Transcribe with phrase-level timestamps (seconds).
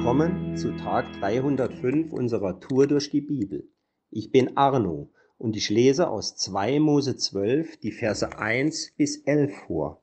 [0.00, 3.68] Willkommen zu Tag 305 unserer Tour durch die Bibel.
[4.10, 9.54] Ich bin Arno und ich lese aus 2 Mose 12 die Verse 1 bis 11
[9.66, 10.00] vor.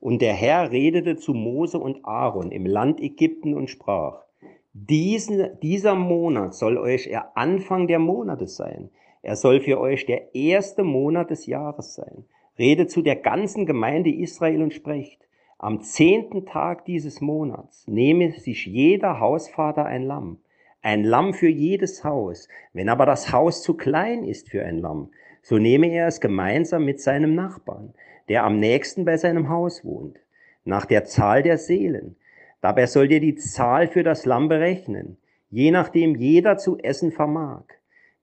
[0.00, 4.24] Und der Herr redete zu Mose und Aaron im Land Ägypten und sprach,
[4.72, 8.90] diesen, dieser Monat soll euch der Anfang der Monate sein.
[9.22, 12.24] Er soll für euch der erste Monat des Jahres sein.
[12.58, 15.20] Rede zu der ganzen Gemeinde Israel und sprecht,
[15.62, 20.38] am zehnten Tag dieses Monats nehme sich jeder Hausvater ein Lamm,
[20.80, 22.48] ein Lamm für jedes Haus.
[22.72, 25.10] Wenn aber das Haus zu klein ist für ein Lamm,
[25.42, 27.92] so nehme er es gemeinsam mit seinem Nachbarn,
[28.30, 30.16] der am nächsten bei seinem Haus wohnt,
[30.64, 32.16] nach der Zahl der Seelen.
[32.62, 35.18] Dabei sollt ihr die Zahl für das Lamm berechnen,
[35.50, 37.64] je nachdem jeder zu essen vermag.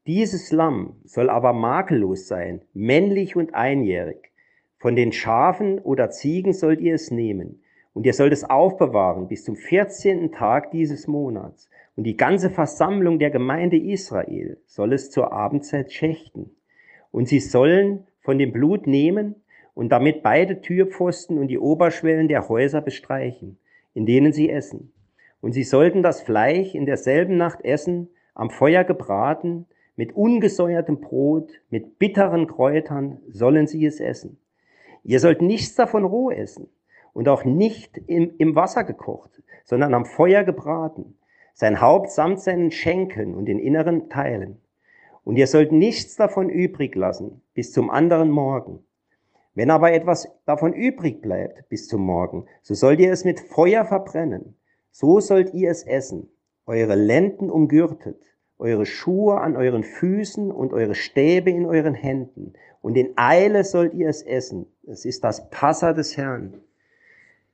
[0.07, 4.26] Dieses Lamm soll aber makellos sein, männlich und einjährig.
[4.79, 7.63] Von den Schafen oder Ziegen sollt ihr es nehmen,
[7.93, 10.31] und ihr sollt es aufbewahren bis zum 14.
[10.31, 11.67] Tag dieses Monats.
[11.95, 16.51] Und die ganze Versammlung der Gemeinde Israel soll es zur Abendzeit schächten.
[17.11, 19.33] Und sie sollen von dem Blut nehmen
[19.73, 23.57] und damit beide Türpfosten und die Oberschwellen der Häuser bestreichen,
[23.95, 24.93] in denen sie essen.
[25.41, 31.49] Und sie sollten das Fleisch in derselben Nacht essen, am Feuer gebraten, mit ungesäuertem Brot,
[31.71, 34.37] mit bitteren Kräutern sollen sie es essen.
[35.07, 36.67] Ihr sollt nichts davon roh essen
[37.13, 41.17] und auch nicht im, im Wasser gekocht, sondern am Feuer gebraten,
[41.53, 44.61] sein Haupt samt seinen Schenkeln und den inneren Teilen.
[45.23, 48.83] Und ihr sollt nichts davon übrig lassen bis zum anderen Morgen.
[49.55, 53.85] Wenn aber etwas davon übrig bleibt bis zum Morgen, so sollt ihr es mit Feuer
[53.85, 54.57] verbrennen.
[54.91, 56.29] So sollt ihr es essen,
[56.65, 58.21] eure Lenden umgürtet,
[58.59, 62.53] eure Schuhe an euren Füßen und eure Stäbe in euren Händen.
[62.81, 64.67] Und in Eile sollt ihr es essen.
[64.89, 66.61] Es ist das Passa des Herrn.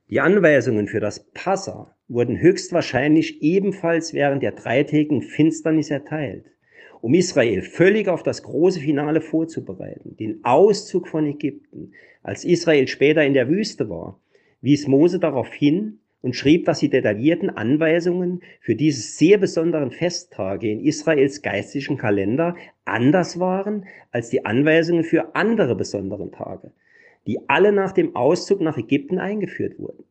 [0.08, 6.44] Die Anweisungen für das Passa wurden höchstwahrscheinlich ebenfalls während der dreitägigen Finsternis erteilt,
[7.00, 11.90] um Israel völlig auf das große Finale vorzubereiten, den Auszug von Ägypten.
[12.22, 14.20] Als Israel später in der Wüste war,
[14.60, 20.70] wies Mose darauf hin, und schrieb, dass die detaillierten Anweisungen für diese sehr besonderen Festtage
[20.70, 22.56] in Israels geistlichen Kalender
[22.86, 26.72] anders waren als die Anweisungen für andere besonderen Tage,
[27.26, 30.04] die alle nach dem Auszug nach Ägypten eingeführt wurden.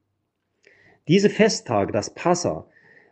[1.08, 2.68] Diese Festtage, das Passa,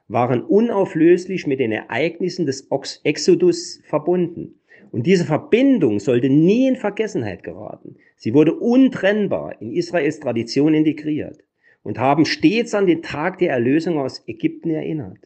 [0.07, 2.67] waren unauflöslich mit den Ereignissen des
[3.03, 4.55] Exodus verbunden.
[4.91, 7.95] Und diese Verbindung sollte nie in Vergessenheit geraten.
[8.17, 11.43] Sie wurde untrennbar in Israels Tradition integriert
[11.83, 15.19] und haben stets an den Tag der Erlösung aus Ägypten erinnert.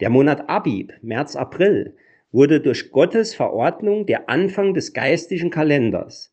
[0.00, 1.96] Der Monat Abib, März, April,
[2.30, 6.31] wurde durch Gottes Verordnung der Anfang des geistlichen Kalenders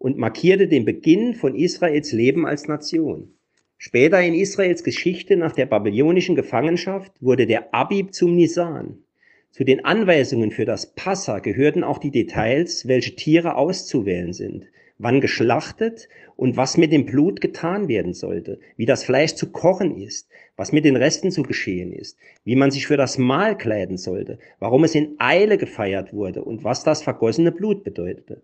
[0.00, 3.34] und markierte den Beginn von Israels Leben als Nation.
[3.76, 9.04] Später in Israels Geschichte nach der babylonischen Gefangenschaft wurde der Abib zum Nisan.
[9.50, 15.20] Zu den Anweisungen für das Passa gehörten auch die Details, welche Tiere auszuwählen sind, wann
[15.20, 20.30] geschlachtet und was mit dem Blut getan werden sollte, wie das Fleisch zu kochen ist,
[20.56, 24.38] was mit den Resten zu geschehen ist, wie man sich für das Mahl kleiden sollte,
[24.60, 28.40] warum es in Eile gefeiert wurde und was das vergossene Blut bedeutete.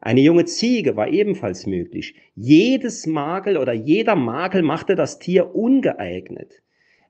[0.00, 2.14] Eine junge Ziege war ebenfalls möglich.
[2.34, 6.62] Jedes Makel oder jeder Makel machte das Tier ungeeignet,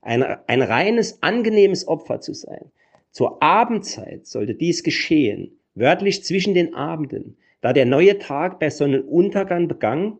[0.02, 2.72] ein, ein reines, angenehmes Opfer zu sein.
[3.10, 9.68] Zur Abendzeit sollte dies geschehen, wörtlich zwischen den Abenden, da der neue Tag bei Sonnenuntergang
[9.68, 10.18] begann,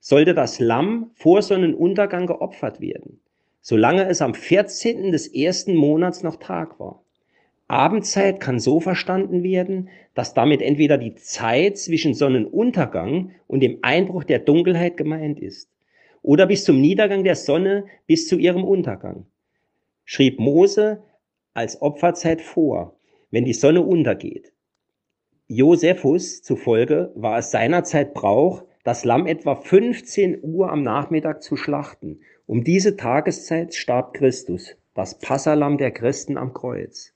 [0.00, 3.20] sollte das Lamm vor Sonnenuntergang geopfert werden,
[3.60, 5.10] solange es am 14.
[5.10, 7.02] des ersten Monats noch Tag war.
[7.68, 14.22] Abendzeit kann so verstanden werden, dass damit entweder die Zeit zwischen Sonnenuntergang und dem Einbruch
[14.22, 15.68] der Dunkelheit gemeint ist,
[16.22, 19.26] oder bis zum Niedergang der Sonne bis zu ihrem Untergang.
[20.04, 21.02] Schrieb Mose
[21.54, 22.96] als Opferzeit vor,
[23.30, 24.52] wenn die Sonne untergeht.
[25.48, 32.20] Josephus zufolge war es seinerzeit Brauch, das Lamm etwa 15 Uhr am Nachmittag zu schlachten.
[32.46, 37.15] Um diese Tageszeit starb Christus, das Passalam der Christen am Kreuz.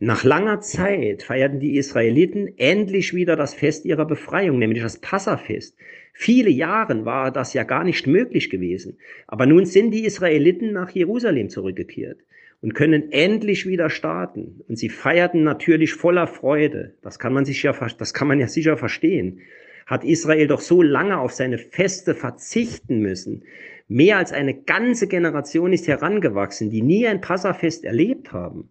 [0.00, 5.76] Nach langer Zeit feierten die Israeliten endlich wieder das Fest ihrer Befreiung, nämlich das Passafest.
[6.12, 8.98] Viele Jahre war das ja gar nicht möglich gewesen.
[9.26, 12.20] Aber nun sind die Israeliten nach Jerusalem zurückgekehrt
[12.60, 14.60] und können endlich wieder starten.
[14.68, 16.94] Und sie feierten natürlich voller Freude.
[17.02, 19.40] Das kann man sich ja, das kann man ja sicher verstehen.
[19.84, 23.42] Hat Israel doch so lange auf seine Feste verzichten müssen.
[23.88, 28.70] Mehr als eine ganze Generation ist herangewachsen, die nie ein Passafest erlebt haben.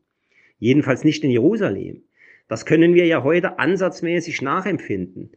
[0.59, 2.03] Jedenfalls nicht in Jerusalem.
[2.47, 5.31] Das können wir ja heute ansatzmäßig nachempfinden.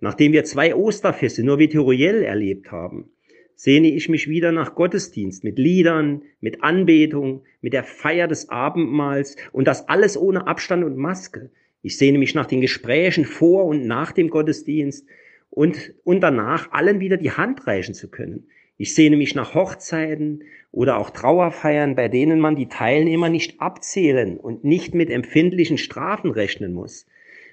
[0.00, 3.10] Nachdem wir zwei Osterfeste nur virtuell erlebt haben,
[3.54, 9.36] sehne ich mich wieder nach Gottesdienst mit Liedern, mit Anbetung, mit der Feier des Abendmahls
[9.52, 11.50] und das alles ohne Abstand und Maske.
[11.80, 15.06] Ich sehne mich nach den Gesprächen vor und nach dem Gottesdienst
[15.48, 18.48] und, und danach allen wieder die Hand reichen zu können.
[18.78, 24.36] Ich sehne mich nach Hochzeiten oder auch Trauerfeiern, bei denen man die Teilnehmer nicht abzählen
[24.36, 27.06] und nicht mit empfindlichen Strafen rechnen muss,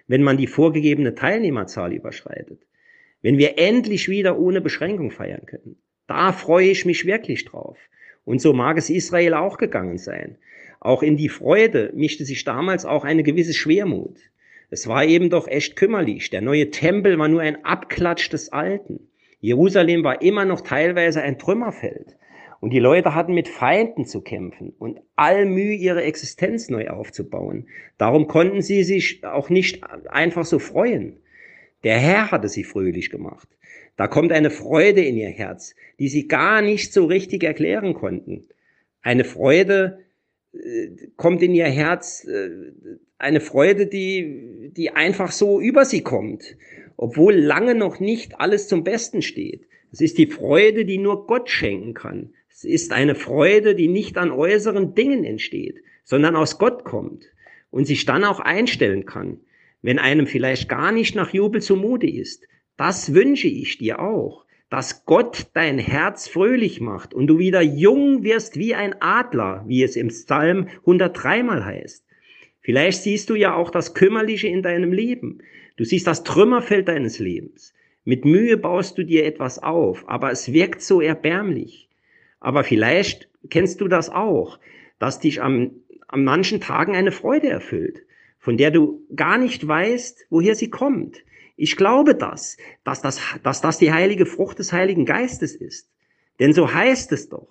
[0.08, 2.62] wenn man die vorgegebene Teilnehmerzahl überschreitet.
[3.22, 5.78] Wenn wir endlich wieder ohne Beschränkung feiern können.
[6.08, 7.78] Da freue ich mich wirklich drauf.
[8.25, 10.38] Und so mag es Israel auch gegangen sein.
[10.81, 14.18] Auch in die Freude mischte sich damals auch eine gewisse Schwermut.
[14.70, 16.30] Es war eben doch echt kümmerlich.
[16.30, 19.08] Der neue Tempel war nur ein Abklatsch des Alten.
[19.44, 22.16] Jerusalem war immer noch teilweise ein Trümmerfeld.
[22.62, 27.68] Und die Leute hatten mit Feinden zu kämpfen und all Mühe, ihre Existenz neu aufzubauen.
[27.98, 31.18] Darum konnten sie sich auch nicht einfach so freuen.
[31.84, 33.50] Der Herr hatte sie fröhlich gemacht.
[33.98, 38.46] Da kommt eine Freude in ihr Herz, die sie gar nicht so richtig erklären konnten.
[39.01, 40.00] Eine Freude
[40.54, 40.88] äh,
[41.18, 42.50] kommt in ihr Herz, äh,
[43.18, 46.56] eine Freude, die, die einfach so über sie kommt,
[47.03, 49.67] obwohl lange noch nicht alles zum Besten steht.
[49.91, 52.29] Es ist die Freude, die nur Gott schenken kann.
[52.50, 57.25] Es ist eine Freude, die nicht an äußeren Dingen entsteht, sondern aus Gott kommt
[57.71, 59.41] und sich dann auch einstellen kann,
[59.81, 62.47] wenn einem vielleicht gar nicht nach Jubel zumute ist.
[62.77, 68.23] Das wünsche ich dir auch, dass Gott dein Herz fröhlich macht und du wieder jung
[68.23, 72.05] wirst wie ein Adler, wie es im Psalm 103 mal heißt.
[72.61, 75.39] Vielleicht siehst du ja auch das Kümmerliche in deinem Leben.
[75.75, 77.74] Du siehst das Trümmerfeld deines Lebens.
[78.06, 81.90] Mit Mühe baust du dir etwas auf, aber es wirkt so erbärmlich.
[82.40, 84.60] Aber vielleicht kennst du das auch,
[85.00, 85.72] dass dich am,
[86.08, 88.06] an manchen Tagen eine Freude erfüllt,
[88.38, 91.24] von der du gar nicht weißt, woher sie kommt.
[91.56, 95.90] Ich glaube das, dass das, dass das die heilige Frucht des Heiligen Geistes ist.
[96.40, 97.48] Denn so heißt es doch.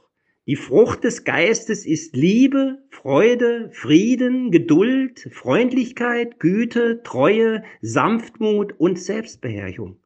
[0.47, 10.01] Die Frucht des Geistes ist Liebe, Freude, Frieden, Geduld, Freundlichkeit, Güte, Treue, Sanftmut und Selbstbeherrschung.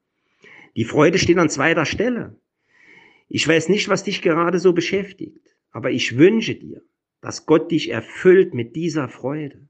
[0.77, 2.39] Die Freude steht an zweiter Stelle.
[3.29, 6.83] Ich weiß nicht, was dich gerade so beschäftigt, aber ich wünsche dir,
[7.23, 9.69] dass Gott dich erfüllt mit dieser Freude.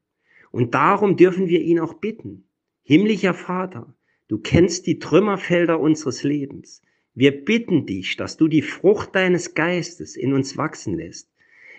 [0.51, 2.49] Und darum dürfen wir ihn auch bitten.
[2.83, 3.97] Himmlischer Vater,
[4.29, 6.83] Du kennst die Trümmerfelder unseres Lebens.
[7.17, 11.31] Wir bitten dich, dass du die Frucht deines Geistes in uns wachsen lässt.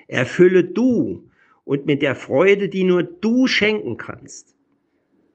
[0.07, 1.29] Erfülle du
[1.63, 4.55] und mit der Freude, die nur du schenken kannst.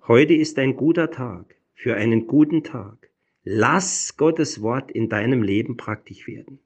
[0.09, 3.11] Heute ist ein guter Tag für einen guten Tag.
[3.45, 6.59] Lass Gottes Wort in deinem Leben praktisch werden.